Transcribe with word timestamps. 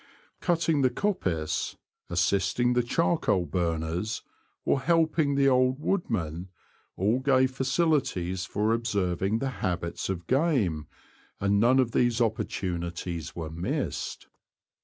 Cutting 0.39 0.81
the 0.81 0.89
coppice, 0.89 1.77
assisting 2.09 2.73
the 2.73 2.81
charcoal 2.81 3.45
burners, 3.45 4.23
or 4.65 4.81
helping 4.81 5.35
the 5.35 5.47
old 5.47 5.79
woodman— 5.79 6.49
all 6.97 7.19
gave 7.19 7.51
facilities 7.51 8.43
for 8.43 8.73
observing 8.73 9.37
the 9.37 9.49
habits 9.61 10.09
of 10.09 10.25
game, 10.25 10.87
and 11.39 11.59
none 11.59 11.77
of 11.77 11.91
these 11.91 12.19
opportunities 12.19 13.35
were 13.35 13.51
missed. 13.51 14.25